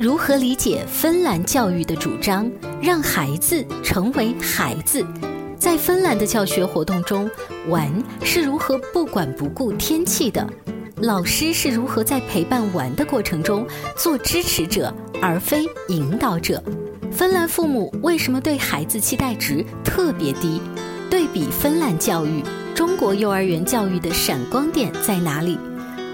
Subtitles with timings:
[0.00, 2.50] 如何理解芬兰教育的主张，
[2.80, 5.04] 让孩子成为孩子？
[5.58, 7.30] 在芬兰的教学活动中，
[7.68, 7.86] 玩
[8.22, 10.48] 是如何不管不顾天气的？
[11.02, 14.90] 老师是如何在陪伴玩的过程中做支持者，
[15.20, 16.64] 而非引导者？
[17.12, 20.62] 芬兰父母为什么对孩子期待值特别低？
[21.10, 22.42] 对比芬兰教育，
[22.74, 25.58] 中国幼儿园教育的闪光点在哪里？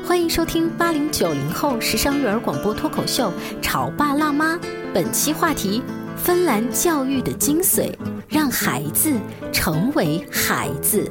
[0.07, 4.55] 欢迎收听八零九零后时尚育儿广播脱口秀《潮爸辣妈》，
[4.95, 5.83] 本期话题：
[6.17, 7.93] 芬兰教育的精髓，
[8.29, 9.13] 让孩子
[9.53, 11.11] 成为孩子。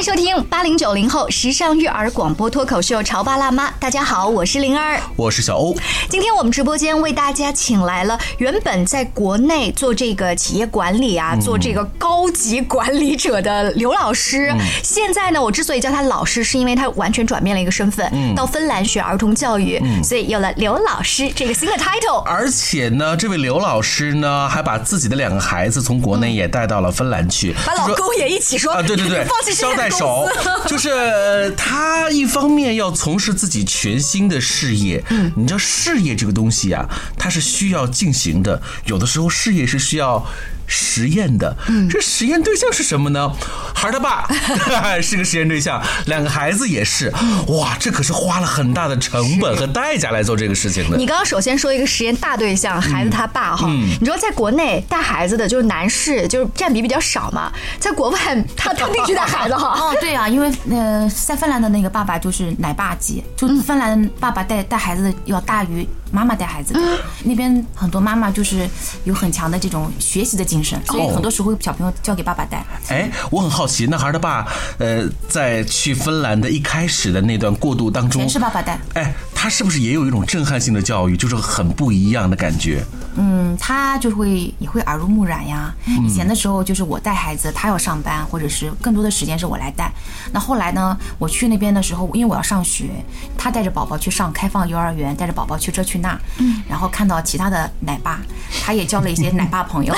[0.00, 5.76] 迎收听八零九零后时尚育儿广播脱口秀《潮爸辣妈》，大家好，我是灵儿，我是小欧。
[6.08, 14.50] 今天我们直播间为大家请来了原本在国内做这个企业管理啊，做这个高级管理者的刘老师。
[14.82, 22.22] 现在呢，我之所以叫他老师，是因为他完全转变了一个身份，到芬兰学儿童教育，所以有了刘老师这个新的 title。
[22.24, 30.26] 而且呢，这位刘老师呢，还把自己的两个孩子从国内也带到了芬兰去，把老公也一起说啊，对对对， 放弃捎带手，
[30.66, 40.24] 就是他一方面要从事自己全新的事业，嗯，你知道事业这个东西啊，它是需要进行的，有的时候事业是需要。
[40.70, 41.54] 实验的，
[41.90, 43.30] 这实验对象是什么呢？
[43.74, 44.26] 孩儿他爸
[45.02, 47.12] 是个实验对象，两个孩子也是。
[47.48, 50.96] 哇，这可是花了很大的成本和代价来做这个事情的。
[50.96, 58.18] 你刚刚首先说一个实验大对象，孩子他爸哈，你知道在国内带孩子的就是男士，就是占比比较少嘛，在国外
[58.56, 59.74] 他他必须带孩子哈。
[59.80, 65.88] 哦，对啊，因为呃，在芬兰的那个爸爸就是奶爸级，就芬兰爸爸带带孩子的要大于。
[66.10, 66.80] 妈妈带孩子的
[67.24, 68.68] 那边很多妈妈就是
[69.04, 72.64] 有很强的这种学习的精神，所以很多时候小朋友交给爸爸带。
[72.88, 74.46] 哎，我很好奇，那孩儿的爸，
[74.78, 78.78] 呃，在去芬兰的一开始的那段过渡当中，全是爸爸带。
[78.94, 82.84] 哎，他是不是也有一种震撼性的教育，就是很不一样的感觉？
[83.16, 85.74] 嗯，他就会也会耳濡目染呀。
[86.04, 89.92] 以前的时候就是我带孩子，他要上班，或者是更多的时间是我来带。
[90.32, 92.88] 那后来呢，我去那边的时候，因为我要上学，
[93.36, 98.20] 他带着宝宝去上开放幼儿园，带着宝宝去这去那，嗯，然后看到其他的奶爸，
[98.62, 99.94] 他也交了一些奶爸朋友。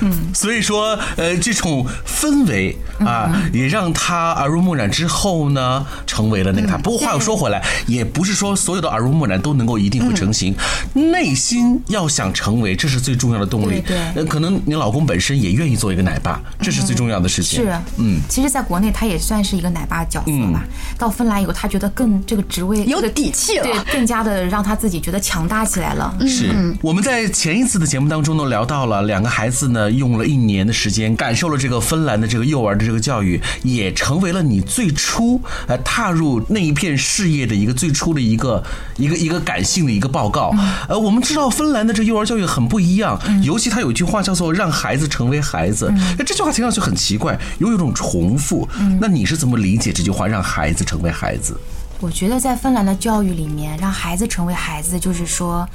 [0.00, 2.76] 嗯， 所以说，呃，这种氛围
[3.06, 6.76] 啊，也让他耳濡目染之后呢，成为了那个他。
[6.76, 10.54] 不过话又说回来，也不是说所有的耳濡目染都能够一定会成型，
[10.94, 13.82] 内心要想成为，这是最重要的动力。
[13.86, 17.62] 对，可能你老公本身也愿意做一个奶爸，这是最重要的事情。
[17.62, 20.64] 是，嗯，其实，在国内他也算是一个奶爸角色吧。
[20.98, 26.16] 到芬兰以后，他觉得更这个职位有底气了，对，更加的让他自己觉得强大起来了。
[26.26, 29.92] 是，我们在前一次的节目当中呢，聊到了两个孩子呢。
[29.92, 38.62] 用了一年的时间，感受了这个芬兰的这个幼儿的这个教育，也成为了你最初呃踏入那一片事业的一个最初的一个
[38.96, 40.54] 一个一个感性的一个报告。
[40.88, 48.68] 呃，我们知道芬兰的这幼儿教育很不一样，尤其他有一句话叫做“让孩子成为孩子”，那这句话听上去很奇怪，又有种重复。
[49.00, 51.56] 那你是怎么理解这句话“让孩子成为孩子”？
[52.00, 55.68] 我觉得在芬兰的教育里面，让孩子成为孩子，就是说。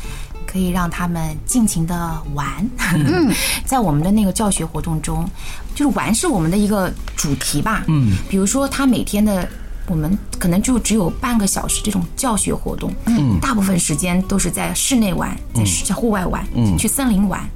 [0.48, 2.48] 可以让他们尽情的玩。
[2.96, 3.32] 嗯，
[3.66, 5.30] 在我们的那个教学活动中，
[5.76, 7.84] 就是玩是我们的一个主题吧。
[7.88, 9.48] 嗯，比如说他每天的，
[9.88, 12.92] 我们可能就只有半个小时这种教学活动。
[13.06, 17.48] 嗯，大部分时间都是在室内玩，在在户外玩，嗯，去森林玩，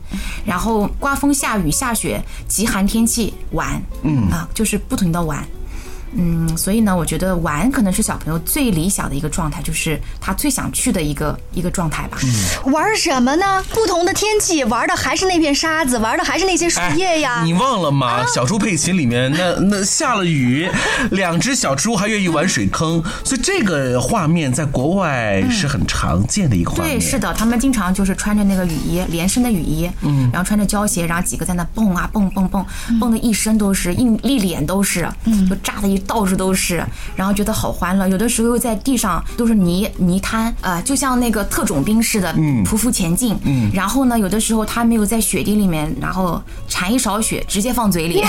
[0.45, 3.81] 然后刮风下雨下雪极寒天气玩。
[4.03, 5.43] 嗯啊，就是不停的玩。
[6.13, 12.17] 嗯，所以呢，我觉得玩可能是小朋友最理想的一个状态，就是他最想去的一个一个状态吧。
[12.23, 13.63] 嗯玩什么呢？
[13.71, 17.41] 不同的天气，玩的还是那片沙子，玩的还是那些树叶呀。
[17.43, 18.25] 你忘了吗？
[18.33, 20.69] 小猪佩奇里面那 那下了雨，
[21.11, 26.97] 两只小猪还愿意玩水坑，所以这个画面在国外是很常见的一个画面。
[26.97, 32.65] 对，是的，他们经常就是穿着那个雨衣，连身的雨衣，嗯，然后穿着胶鞋，然后几个在那蹦啊蹦蹦蹦，
[32.99, 36.00] 蹦的一身都是，一一脸都是，嗯，就炸的一。
[36.01, 36.83] 到处都是，
[37.15, 38.07] 然后觉得好欢乐。
[38.07, 42.33] 有的时候在地上都是泥泥滩，啊，就像那个特种兵似的，
[42.65, 43.37] 匍匐前进。
[43.43, 48.23] 嗯，然后呢，有的时候他没有在雪地里面，然后铲一勺雪，直接放嘴里。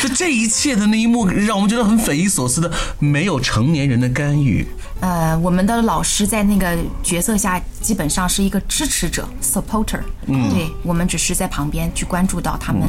[0.00, 4.66] 就 这一切的那一幕，让我们觉得很匪夷所思的，没有成年人的干预。
[5.00, 10.00] 呃，我们的老师在那个角色下，基本上是一个支持者，supporter。
[10.26, 12.82] 嗯，对我们只是在旁边去关注到他们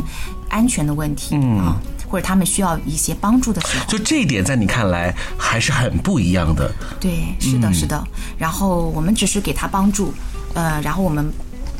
[0.49, 1.75] 安全的问题啊。
[2.13, 6.71] 或者他们需要一些帮助的时候，就这一点在你看来还是很不一样的。
[6.99, 8.07] 对，是的，是的。
[8.37, 10.13] 然后我们只是给他帮助，
[10.53, 11.33] 呃，然后我们。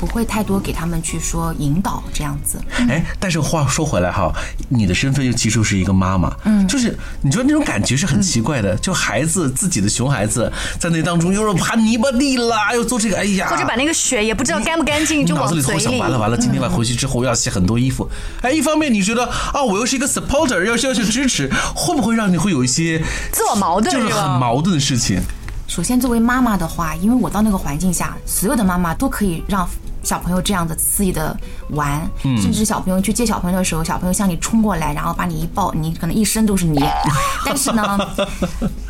[0.04, 2.58] 不会太多给他们去说引导这样子。
[2.88, 4.32] 哎，但是话说回来哈，
[4.68, 16.00] 你的身份又其实是一个妈妈，嗯，就是你觉得那种感觉是很奇怪的，就孩子自己的熊孩子在那当中又是爬泥巴地啦，又做这个，哎呀，或者把那个血也不知道干不干净就脑子里头想往嘴里。
[16.00, 18.08] 完了完了，今天晚回去之后要洗很多衣服。
[18.42, 23.02] 哎，一方面你觉得啊，我又是一个 supporter，要需要去支持，会不会让你会有一些
[23.32, 25.20] 自我矛盾就是很矛盾的事情？
[25.66, 29.66] 首先，作为妈妈的话，因为我到那个环境下，所有的妈妈都可以让
[30.04, 31.36] 小朋友这样子肆意的
[31.70, 36.80] 玩，甚至小朋友去接小朋友的时候，小朋友向你冲过来，然后把你一抱，你可能一身都是泥。
[37.44, 37.98] 但是呢，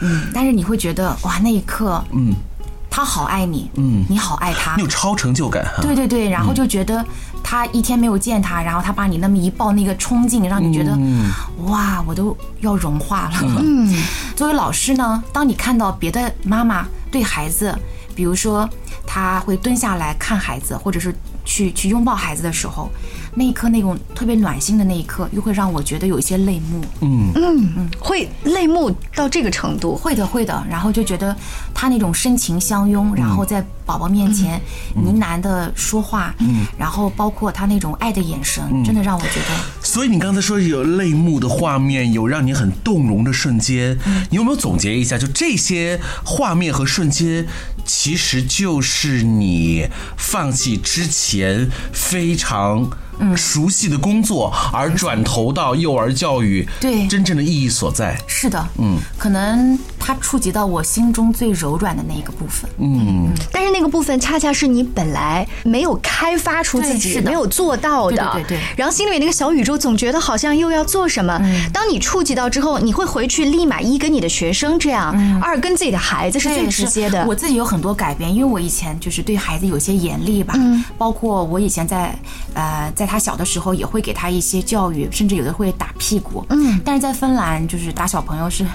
[0.00, 2.34] 嗯，但是你会觉得哇，那一刻，嗯，
[2.90, 4.74] 他好爱你，嗯，你好爱他。
[4.76, 5.82] 你，有超成就感哈。
[5.82, 7.04] 对对对，然后就觉得
[7.42, 10.96] 他一天没有见他，然后他把你那么一抱，那个冲劲让你觉得，
[11.66, 13.38] 哇，我都要融化了。
[13.60, 13.92] 嗯，
[14.36, 17.76] 作为老师呢，当你看到别的妈妈对孩子，
[18.14, 18.68] 比如说
[19.06, 21.14] 他会蹲下来看孩子，或者是
[21.44, 22.90] 去去拥抱孩子的时候，
[23.34, 26.80] 那一刻那种特别暖心的那一刻，又会让我觉得有一些泪目。
[27.00, 29.96] 嗯嗯嗯会泪目到这个程度。
[29.96, 31.34] 会的，会的，然后就觉得
[31.74, 34.60] 他那种深情相拥，然后在宝宝面前
[34.94, 39.48] 呢喃的说话，嗯然后包括他那种爱的眼神，真的让我觉得
[39.82, 43.98] 所以你刚才说有泪目的画面，有让你很动容的瞬间，
[44.30, 45.18] 你有没有总结一下？
[45.18, 47.46] 就这些画面和瞬间，
[47.84, 52.90] 其实就是你放弃之前非常
[53.36, 57.06] 熟悉的工作，而转投到幼儿教育，对。
[57.06, 58.16] 真正的意义所在。
[58.26, 62.68] 是的，嗯，可能它触及到我心中最柔软的那一个部分。
[62.78, 68.60] 嗯，但是那个部分恰恰是你本来没有开发出自己、是没有做到的，对对对对。
[68.76, 71.40] 然后心里面那个小宇宙总觉得好像又要做什么。
[71.72, 77.24] 当你触及到之后，你会回去立马一跟你的学生这样，二跟自己的孩子是最直接的。
[77.26, 80.54] 我自己有很多改变，因为我以前就是对孩子有些严厉吧，
[80.98, 82.14] 包括我以前在
[82.54, 86.44] 呃，在他小的时候也会给他一些教育，甚至有的会打屁股。
[86.50, 88.66] 嗯，但是在芬兰就是打小朋友是，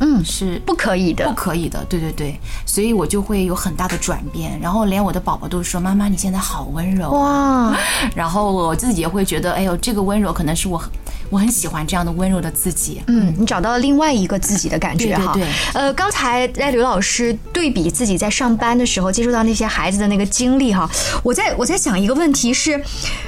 [0.00, 7.10] 嗯，是不可以的不可以的，对对对，所以我就会有很大的转变，然后连我的宝宝都说：“妈妈，你现在好温柔。
[7.18, 7.76] ”哇，
[8.14, 10.88] 然后我自己也会觉得，哎呦，这个温柔可能是我很
[11.30, 13.02] 我很喜欢这样的温柔的自己。
[13.06, 15.32] 嗯，你找到了另外一个自己的感觉哈。
[15.32, 20.88] 对对对呃，刚才在刘老师对比自己在上班的时候接触到那些孩子的那个经历哈，
[21.22, 22.82] 我在我在想一个问题是，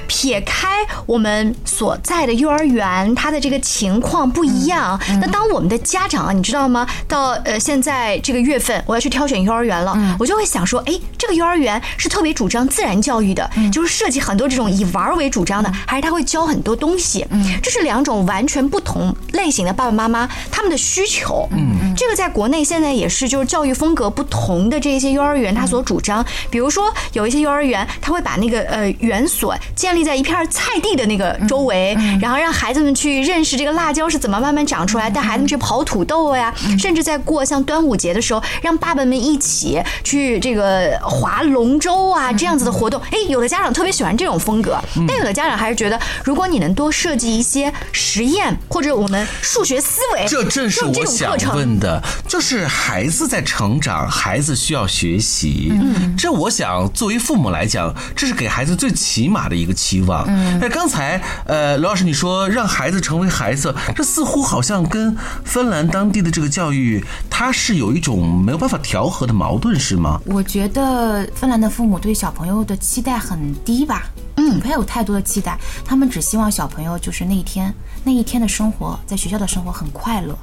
[0.07, 0.69] 撇开
[1.07, 6.87] 我们所在的幼儿园，它的这个情况不一样，那当我们的家长啊，你知道吗？
[7.09, 17.27] 到呃现在这个月份，我要去挑选幼儿园了，我就会想说，哎，这个幼儿园是特别主张自然教育的，就是设计很多这种以玩儿为主张的，还是他会教很多东西？
[17.31, 21.49] 嗯这是两种完全不同类型的爸爸妈妈他们的需求。
[21.53, 43.01] 嗯，这个在国内现在也是，就是教育风格不同的这些幼儿园，他所主张，比如说有一些幼儿园，他会把那个呃园所建立在一片菜地的那个周围，然后让孩子们去认识这个辣椒是怎么慢慢长出来，带孩子们去刨土豆呀，甚至在过像端午节的时候，让爸爸们一起去这个划龙舟啊这样子的活动。
[43.11, 44.79] 哎，有的家长特别喜欢这种风格，
[45.09, 51.31] 但有的家长还是觉得，如果你能多设计一些实验或者我们数学思维，这正是我想。
[51.55, 55.73] 问的，就是孩子在成长，孩子需要学习。
[55.73, 60.25] 嗯，这我想作为父母来讲，这是给孩子最起码的一个期望。
[60.29, 70.21] 嗯，那刚才呃，刘老师你说让孩子成为孩子，这似乎好像跟芬兰当地的这个教育，它是有一种没有办法调和的矛盾，是吗？
[70.27, 74.05] 我觉得芬兰的父母对小朋友的期待很低吧，
[74.51, 77.73] 嗯，不要有太多的期待，他们只希望小朋友就是那一天
[78.05, 80.37] 那一天的生活，在学校的生活很快乐。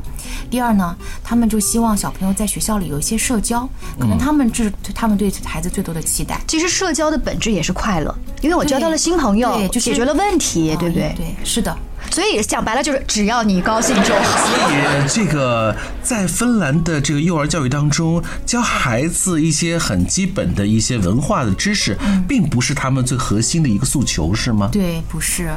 [0.49, 3.67] 第二呢，他们就希望小朋友在学校里有一些社交，
[3.99, 6.39] 可能他们这是他们对孩子最多的期待。
[6.47, 11.13] 其实社交的本质也是快乐，因为我交到了新朋友，对就是解决了问题，对不对？
[11.15, 11.75] 对，是的。
[12.11, 14.47] 所以讲白了就是，只要你高兴就好。
[14.47, 21.97] 所以，这个在芬兰的这个幼儿教育当中，教孩子一些很基本的一些文化的知识，
[22.27, 24.69] 并不是他们最核心的一个诉求，是吗？
[24.71, 25.51] 对，不是，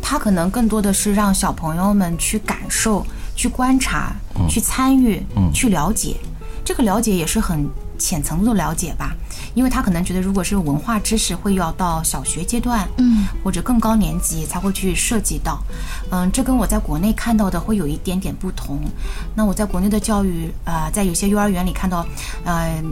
[0.00, 4.14] 他可能更多的是让小朋友们去感受、去观察、
[4.48, 5.22] 去参与、
[5.52, 6.16] 去了解。
[6.64, 9.15] 这个了解也是很浅层度的了解吧，
[9.56, 15.58] 因为他可能觉得，如果是文化知识，会要到小学阶段，嗯，或者更高年级才会去涉及到。
[16.10, 18.78] 嗯，这跟我在国内看到的会有一点点不同。
[19.34, 22.06] 那我在国内的教育，呃，在有些幼儿园里看到，
[22.44, 22.82] 呃，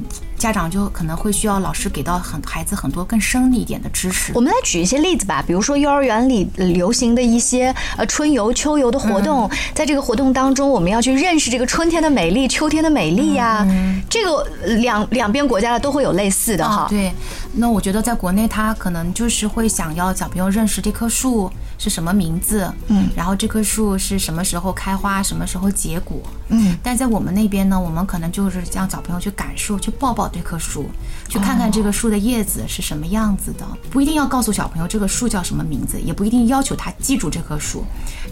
[0.44, 4.30] 家长就可能会需要老师给到很孩子很多更深一点的知识。
[4.34, 13.66] 我们来举一些例子吧，比如说幼儿园里流行的一些呃春游、秋游的活动，在这个活动当中，我们要去认识这个春天的美丽、秋天的美丽呀。
[14.10, 14.46] 这个
[14.80, 16.88] 两两边国家的都会有类似的哈。
[16.90, 17.10] 对，
[17.54, 21.50] 那我觉得在国内，他可能就是会想要小朋友认识这棵树。
[21.78, 22.72] 是什么名字？
[22.88, 26.20] 嗯，然后这棵树是什么时候开花，什么时候结果？
[26.48, 30.86] 嗯，但在我们那边呢，我们可能就是让小朋友去感受，去抱抱这棵树，
[31.28, 33.66] 去看看这个树的叶子是什么样子的。
[33.90, 37.84] 不一定要告诉小朋友这个树叫什么名字，也不一定要求他记住这棵树。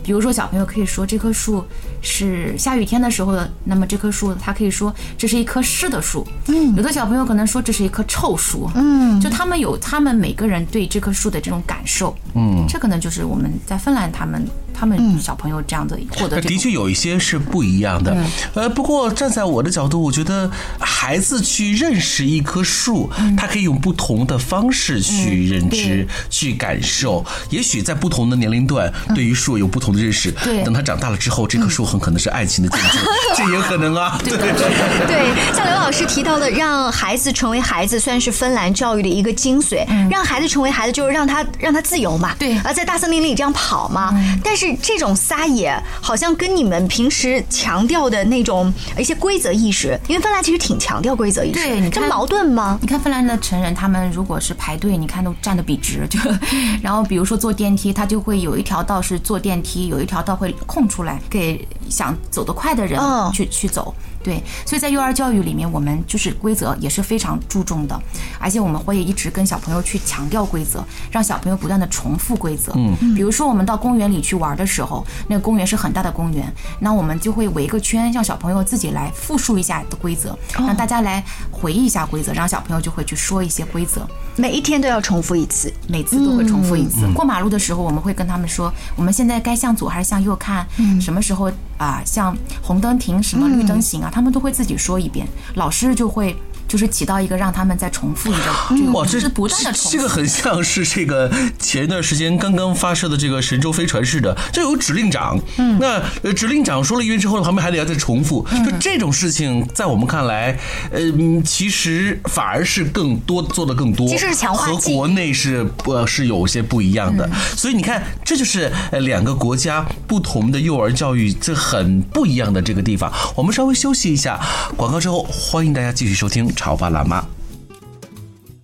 [0.02, 1.64] 比如说，小朋友可以说这棵树
[2.00, 6.26] 是下雨天的时候的，那么这棵树他可以说这是一棵湿的树。
[6.46, 8.70] 嗯，有的小朋友可能说这是一棵臭树。
[8.74, 12.14] 嗯，就他们有他们每个人对这棵树的这种感受。
[12.34, 13.24] 嗯，这个呢就是。
[13.24, 14.44] 我们在芬兰，他们
[14.82, 18.16] 他们小朋友这样的获得，的确有一些是不一样的。
[18.52, 27.24] 呃，不过站在我的角度，我觉得孩子去认识一棵树，他可以用不同的方式去认知、去感受。
[27.48, 30.32] 也许在不同的年龄段，对于树有不同的认识。
[30.32, 33.00] 对，等他长大了之后，这棵树很可能是爱情的见证，
[33.38, 34.18] 这也可能啊。
[34.24, 39.86] 对对，像刘老师提到的，让孩子成为孩子，算是芬兰教育的一个精髓。
[40.10, 42.34] 让孩子成为孩子，就是让他让他自由嘛。
[42.36, 43.22] 对，而在大森林。
[43.22, 44.12] 里这样跑嘛？
[44.42, 52.78] 但是这种撒野好像跟你们平时强调的那种一些规则意识，因为芬兰其实挺强调规则意识，对，这矛盾吗？
[52.80, 56.18] 你看芬兰的成人，他们如果是排队，你看都站得笔直，就
[56.82, 63.00] 然后比如说坐电梯，他就会有一条道是坐电梯，有一条道会空出来给想走得快的人
[63.32, 63.94] 去去走。
[64.24, 68.00] 对，所以在幼儿教育里面，我们就是规则也是非常注重的，
[68.38, 72.72] 而且我们会一直跟小朋友去强调规则，让小朋友不断的重复规则。
[72.76, 76.46] 嗯，比如说我们到公园里去玩的时候，那个公园是很大的公园，
[76.78, 84.06] 那我们就会围个圈，让小朋友自己来复述一下的规则，让大家来回忆一下规则，让小朋友就会去说一些规则。
[84.36, 87.08] 每一天都要重复一次，每次都会重复一次。
[87.12, 90.64] 过马路的时候，我们会跟他们说，我们现在该向左还是向右看？
[91.00, 91.50] 什么时候
[91.82, 92.02] 啊？
[92.04, 94.10] 像红灯停，什么绿灯行啊？
[94.12, 96.36] 他们都会自己说一遍，老师就会。
[96.72, 99.90] 就是起到一个让他们再重复一个，哇，这是不断的重复。
[99.90, 105.38] 这个很像是这个前一段时间刚刚发射的这个神舟飞船似的，就有指令长。
[105.58, 105.78] 嗯，
[106.22, 108.46] 那指令长说了一遍之后，旁边还得要再重复。
[108.64, 110.58] 就这种事情，在我们看来，
[110.90, 110.98] 呃，
[111.44, 117.28] 其实反而是更多做的更多，其实是强化和国内是呃，是有些不一样的。
[117.54, 123.12] 所以你看，这就是两个国家不同的幼儿教育，这很不一样的这个地方。
[123.36, 124.40] 我们稍微休息一下，
[124.74, 126.50] 广告之后，欢迎大家继续收听。
[126.62, 127.20] 潮爸辣妈，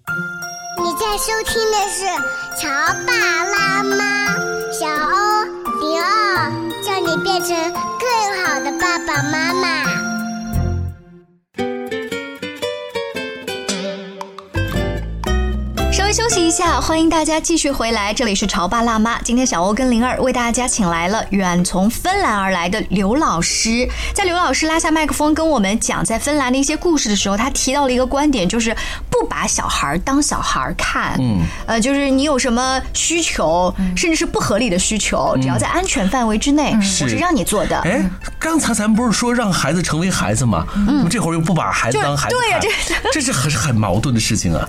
[0.06, 2.04] 你在收听的是
[2.56, 2.68] 《潮
[3.04, 3.12] 爸
[3.42, 3.96] 辣妈》，
[4.72, 5.44] 小欧
[5.80, 6.48] 零二，
[6.80, 7.48] 叫你变成
[7.98, 8.08] 更
[8.44, 10.07] 好的爸爸妈妈。
[16.12, 19.20] 休息一下，欢迎大家继续回来，这里是潮爸辣妈。
[19.20, 23.86] 今天小欧跟灵儿为大家请来了远从芬兰而来的刘老师。
[24.14, 28.74] 在刘老师拉下麦克风跟我们讲在芬兰的一些故事的时候，他提到了一个观点，就是
[29.10, 31.14] 不把小孩当小孩看。
[31.20, 37.78] 嗯，呃，就是你有什么需求，甚至是不合理的需求，只要在安全范围之内，我是让你做的。
[37.80, 38.02] 哎，
[38.38, 40.66] 刚才咱们不是说让孩子成为孩子吗？
[40.74, 42.68] 嗯，这会儿又不把孩子当孩子看，这
[43.12, 44.66] 这是很很矛盾的事情啊。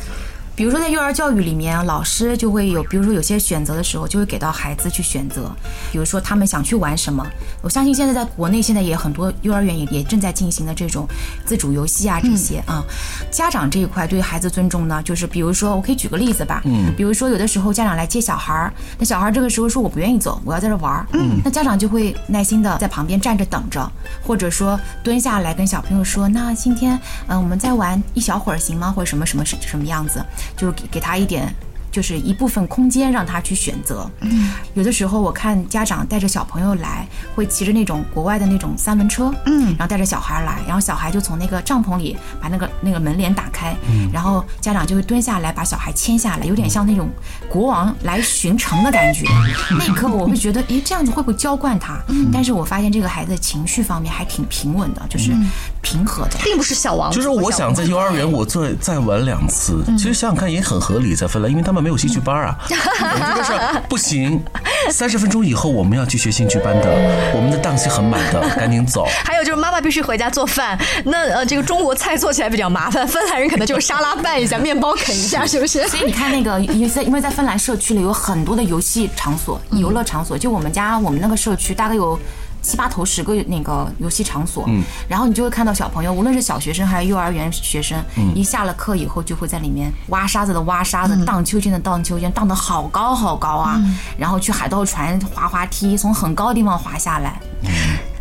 [0.59, 5.49] 比如说，在幼儿教育里面，老师就会有，比如说有些选择的时候，就会给到孩子去选择。
[5.89, 7.25] 比如说，他们想去玩什么，
[7.61, 11.07] 我相信现在在国内，现在也很多幼儿园也也正在进行的这种
[11.45, 12.83] 自主游戏啊，这些啊。
[13.31, 23.89] 家长这一块对孩子尊重呢，就是比如说，我可以举个例子吧，嗯，比如说有的时候家长来接小孩儿，那小孩这个时候说我不愿意走，我要在这玩儿，嗯，那家长就会耐心的在旁边站着等着，
[24.21, 28.91] 或者说蹲下来跟小朋友说，那今天嗯，我们再玩一小会儿行吗？
[28.91, 30.21] 或者什么什么什什么样子？
[30.55, 31.53] 就是给给他一点。
[31.91, 34.07] 就是一部分空间让他去选择。
[34.21, 47.09] 嗯，有的时候我看家长带着小朋友来，会骑着那种国外的那种三轮车，嗯，然后带着小孩来，然后小孩就从那个帐篷里把那个那个门帘打开，嗯，然后家长就会蹲下来把小孩牵下来，有点像那种
[47.49, 49.25] 国王来巡城的感觉。
[49.75, 51.99] 那一刻我会觉得，诶，这样子会不会娇惯他？
[52.31, 55.31] 但是我发现这个孩子情绪方面还挺平稳的，就是
[55.81, 57.11] 平和的，并不是小王。
[57.11, 61.79] 就是我想在幼儿园我再再玩两次，其实想想看也很合理，在芬兰，因为他们。
[61.79, 63.53] 没有兴趣班啊， 我就是
[63.87, 64.43] 不行，
[64.91, 66.89] 三十分钟以后我们要去学兴趣班的，
[67.33, 69.07] 我们的档期很满的， 赶紧走。
[69.23, 75.87] 还有就是妈妈必须回家做饭，那呃这个中国菜做起来比较麻烦，芬兰人可能就是沙拉拌一下，面包啃一下，是不是？
[75.87, 82.19] 所以你看那个，因为在因为在芬兰社区里有很多的游戏场所、游乐场所，就我们家我们那个社区大概有。
[82.61, 87.97] 七八头十个那个游戏场所，嗯，然后你就会看到小朋友，无论是小学生还是幼儿园学生，
[88.35, 93.81] 一下了课以后就会在里面挖沙子的挖沙子，荡秋千的荡秋千，荡得好高好高啊，
[94.17, 97.39] 然后去海盗船滑滑梯，从很高的地方滑下来。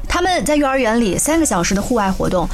[0.09, 2.49] 他们在幼儿园里三个小时的户外活动。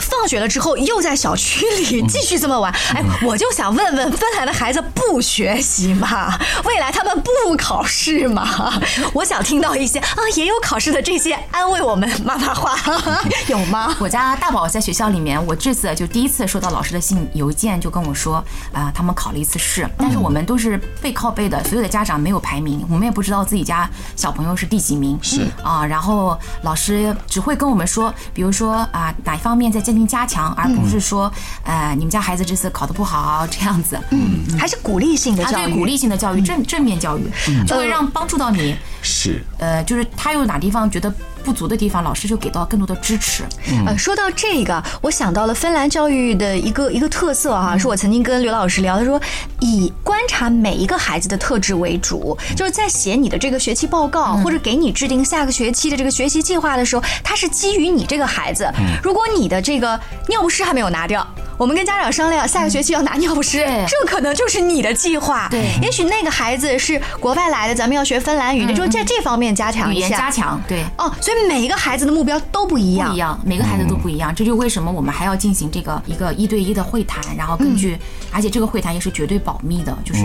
[0.00, 2.72] 放学了之后，又在小区里继续这么玩。
[2.94, 6.38] 哎，我就想问问，芬兰的孩子不学习吗？
[6.64, 8.72] 未来他们不考试吗？
[9.12, 12.76] 我想听到一些啊，也有考试的这些安慰我们妈妈话，
[13.48, 13.94] 有吗？
[13.98, 25.18] 我家大宝在学校里面，我这次就第一次收到老师的信邮件，就跟我说啊，他们考了一次试，但是我们都是背靠背的，所有的家长没有排名，我们也不知道自己家小朋友是第几名。
[25.22, 29.87] 是啊，然后老师只会跟我们说，比如说啊，哪一方面在。
[29.88, 31.32] 进行加强，而不是说，
[31.64, 37.22] 呃，你们家孩子这次考得不好这样子，嗯，还是鼓励性的教育，鼓励性的教育，正正面教育，
[37.66, 38.76] 就会让帮助到你。
[39.00, 41.10] 是，呃，就是他有哪地方觉得。
[41.48, 43.42] 不足的地方，老师就给到更多的支持。
[43.86, 49.18] 呃，说到这个，我想到了芬兰教育的一个一个特色哈，是我曾经跟刘老师聊，他说
[49.60, 58.70] 以观察每一个孩子的特质为主，就是在写你的这个学期报告或者给你制定下个学期的这个学习计划的时候，它是基于你这个孩子。
[59.02, 61.26] 如果你的这个尿不湿还没有拿掉。
[61.58, 65.48] 我们跟家长商量，下个学期要拿尿不湿，这可能就是你的计划。
[65.50, 70.06] 对，也许那个孩子是国外来的，咱们要学芬兰语，那就在这方面加强一下。
[70.06, 70.84] 语言加强，对。
[70.96, 74.32] 哦，所以每一个孩子的目标都不一样，不一样，每个孩子都不一样。
[74.32, 77.98] 这就为什么我们还要进行这个一个一对一的会谈，然后根据，
[78.30, 80.24] 而且这个会谈也是绝对保密的，就是，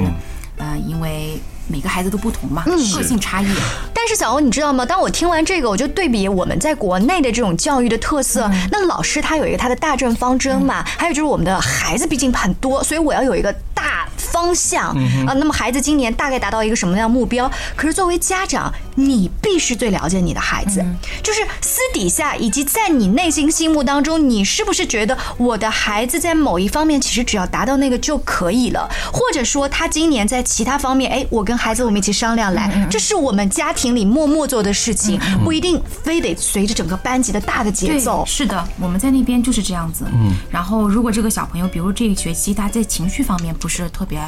[0.57, 1.39] 呃，因为。
[1.67, 3.47] 每个孩子都不同嘛，个性差异。
[3.93, 4.85] 但是小欧，你知道吗？
[4.85, 8.49] 当我听完这个，我就对比我们在国内的这种教育的特色。
[8.69, 14.89] 那老师他有一个他的大政方针嘛，还有就是我们的孩子毕竟很多，所以我要有一个大方向
[15.25, 15.31] 啊。
[15.37, 17.49] 那么孩子今年大概达到一个什么样的目标？
[17.77, 20.85] 可是作为家长，你必须最了解你的孩子，
[21.23, 28.89] 就是私底下以及在你内心心目当中，你是不是觉得我的孩子在某一方面其实只要达到那个就可以了？
[29.13, 38.23] 或者说他今年在其他方面，哎，我跟跟孩子，我们一起商量来，这是我们家庭里默默做的事情，不一定非得随着整个班级的大的节奏。
[38.25, 40.03] 是的，我们在那边就是这样子。
[40.11, 44.19] 嗯，然后如果这个小朋友，比如这个学期他在情绪方面不是特别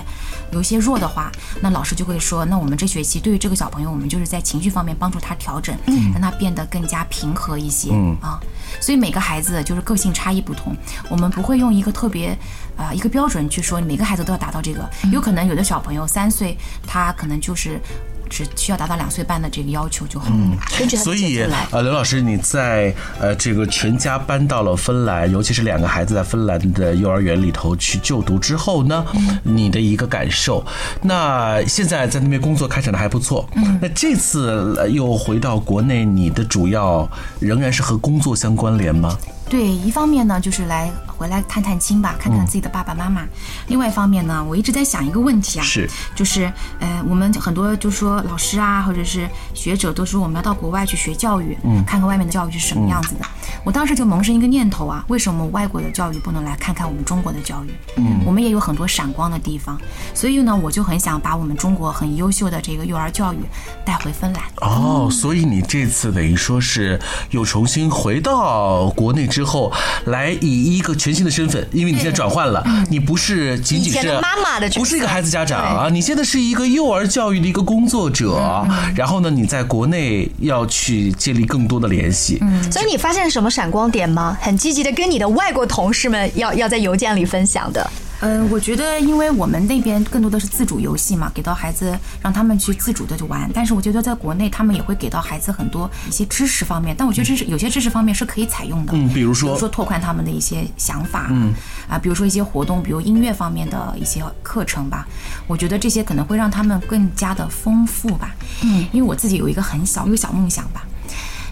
[0.51, 5.75] 有一些弱的话，那老师就会说，那我们这学期对于这个小朋友，我们就是在情绪方面帮助他调整，
[6.13, 7.89] 让他变得更加平和一些。
[7.91, 8.39] 嗯啊，
[8.79, 10.75] 所以每个孩子就是个性差异不同，
[11.09, 12.37] 我们不会用一个特别。
[12.77, 17.79] 啊，一个标准去说，每个孩子都要达到这个，有可能有的小朋友三岁，他可能就是
[18.29, 20.27] 只需要达到两岁半的这个要求就好。
[20.31, 20.57] 嗯，
[20.97, 21.39] 所以
[21.71, 29.05] 呃，刘老师，你在呃这个全家搬到了芬兰，尤其是两个孩子在芬兰的幼儿园里头去就读之后呢，
[29.43, 30.65] 你的一个感受？
[31.01, 33.47] 那现在在那边工作开展的还不错。
[33.55, 37.09] 嗯，那这次又回到国内，你的主要
[37.39, 39.17] 仍然是和工作相关联吗？
[39.47, 43.21] 对，一方面呢，就是来回来探探亲吧，看看自己的爸爸妈妈；
[43.67, 53.25] 另外一方面呢，我一直在想一个问题啊，是，就是呃，我们很多就说老师啊，或者是学者都说我们要到国外去学教育，嗯，看看外面的教育是什么样子的。
[53.63, 57.69] 我当时就萌生一个念头啊，为什么外国的教育不能来看看我们中国的教育？
[57.97, 59.79] 嗯，我们也有很多闪光的地方，
[60.15, 63.37] 所以呢，我就很想把我们中国很优秀的这个幼儿教育
[63.85, 64.43] 带回芬兰。
[64.57, 69.29] 哦，所以你这次等于说是又重新回到国内。
[69.35, 69.69] 之后
[70.05, 78.65] 来以一个全新的身份，因为你现在转换了，你不是仅仅是妈妈的，不是一个孩子家长啊，你现在是一个幼儿教育的一个工作者。
[78.95, 82.37] 然后呢，你在国内要去建立更多的联系。
[82.39, 84.37] 嗯，所以你发现什么闪光点吗？
[84.39, 87.91] 很积极的跟你的外国同事们要要在邮件里分享的。
[88.21, 93.49] 嗯，我觉得，因为我们那边更多的是自主游戏嘛，给到孩子让他们去自主的去玩。
[93.53, 96.95] 但是我觉得在国内，他们也会给到孩子很多一些知识方面。
[96.97, 101.53] 但我觉得知识有些知识方面是可以采用的，嗯，比如说，比如说拓宽他们的一些想法，嗯，
[101.89, 105.05] 啊，比如说一些活动，比如音乐方面的一些课程吧。
[105.45, 108.33] 我觉得这些可能会让他们更加的丰富吧。
[108.63, 110.83] 嗯，因为我自己有一个很小一个小梦想吧，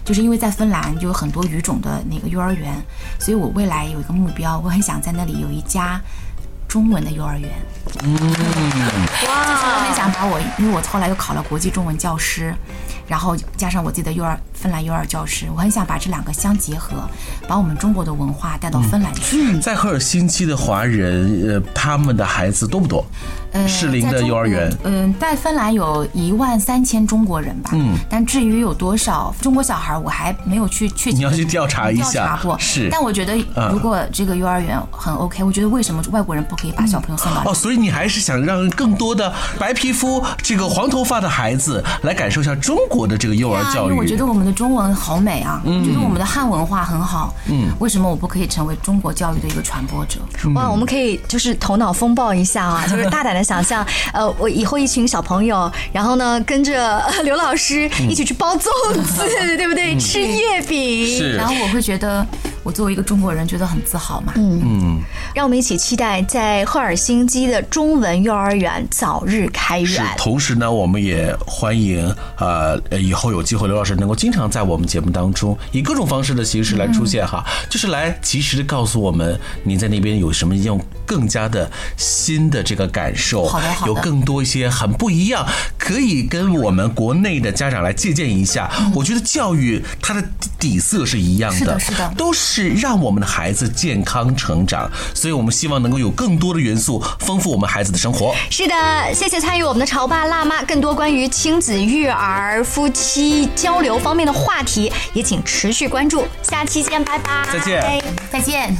[0.04, 2.74] 就是因为在芬兰就有很多语种的那个幼儿园，
[3.20, 6.00] 所以我未来有一个目标，我很想在那里有一家。
[6.74, 7.48] 中文的幼儿园，
[8.02, 8.18] 嗯，
[9.28, 12.52] 哇，我很想把我，因为我后来又考了国际中文教师，
[13.06, 16.96] 然后加上我自己的幼儿芬兰幼儿教师，我很想把这两个相结合，
[17.46, 19.58] 把我们中国的文化带到芬兰去。
[19.60, 23.04] 在赫尔辛基的华人，呃，他们的孩子多不多？
[23.68, 32.88] 适龄的幼儿园，嗯，在芬兰有一万三千中国人吧，嗯，但至于有多少中国小孩，我还没有去确切你要去调查一下，调查过是。
[32.90, 33.36] 但我觉得，
[33.70, 37.44] 如果这个幼儿园很 OK，我觉得为什么外国人不可以把小朋友送到？
[37.48, 43.92] 哦，所以你还是想让更多的白皮肤、这个黄头发的孩子来感受一下中国的这个幼儿教育。
[43.92, 47.34] 我觉得我们的中文好美啊，我觉得我们的汉文化很好。
[47.48, 50.20] 嗯，为什么我不可以成为中国教育的一个传播者？
[50.54, 58.68] 哇，我们可以就是头脑风暴一下啊， 就是大胆的想象，呃，我以后一群小朋友，然后呢跟着刘老师一起去包粽
[59.02, 59.22] 子，
[59.56, 59.98] 对不对？
[59.98, 62.26] 吃月饼，然后我会觉得，
[62.64, 64.32] 我作为一个中国人，觉得很自豪嘛。
[64.36, 65.00] 嗯嗯，
[65.34, 72.04] 让我们一起期待在赫尔辛基的中文幼儿园早日开是园。，同时呢，我们也欢迎
[72.38, 85.46] 呃呃以后有机会刘老师能够经常在我们节目当中以各种方式的形式来出现哈，就是来及时的告诉我们您在那边有什么用更加的新的这个感受，好的好的有更多一些很不一样，
[85.76, 88.70] 可以跟我们国内的家长来借鉴一下。
[88.94, 90.24] 我觉得教育它的
[90.58, 98.34] 底色是一样是的是的都是让我们的孩子健康成长，所以我们希望能够有更多的元素丰富我们孩子的生活。
[98.50, 98.74] 是的，
[99.14, 100.62] 谢谢参与我们的潮爸辣妈。
[100.62, 106.26] 更多关于亲子、育儿、夫妻交流方面的话题，也请持续关注。
[106.42, 107.46] 下期见，拜拜。
[107.52, 108.02] 再见。
[108.30, 108.76] 再见。